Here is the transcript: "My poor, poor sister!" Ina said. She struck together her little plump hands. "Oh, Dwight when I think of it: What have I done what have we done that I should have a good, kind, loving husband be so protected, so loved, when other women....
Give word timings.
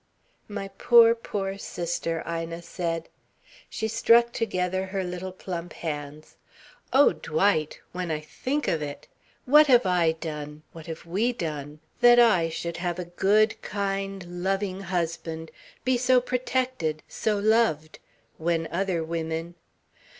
"My 0.47 0.67
poor, 0.79 1.13
poor 1.13 1.59
sister!" 1.59 2.23
Ina 2.27 2.63
said. 2.63 3.07
She 3.69 3.87
struck 3.87 4.33
together 4.33 4.87
her 4.87 5.03
little 5.03 5.31
plump 5.31 5.73
hands. 5.73 6.37
"Oh, 6.91 7.13
Dwight 7.13 7.79
when 7.91 8.09
I 8.09 8.19
think 8.19 8.67
of 8.67 8.81
it: 8.81 9.07
What 9.45 9.67
have 9.67 9.85
I 9.85 10.13
done 10.13 10.63
what 10.73 10.87
have 10.87 11.05
we 11.05 11.33
done 11.33 11.81
that 11.99 12.17
I 12.17 12.49
should 12.49 12.77
have 12.77 12.97
a 12.97 13.05
good, 13.13 13.61
kind, 13.61 14.43
loving 14.43 14.81
husband 14.81 15.51
be 15.85 15.99
so 15.99 16.19
protected, 16.19 17.03
so 17.07 17.37
loved, 17.37 17.99
when 18.39 18.67
other 18.71 19.03
women.... 19.03 19.53